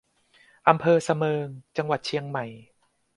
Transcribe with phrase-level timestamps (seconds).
[0.67, 1.47] อำเภอสะเมิง
[1.77, 2.45] จังหวัดเชียงใหม่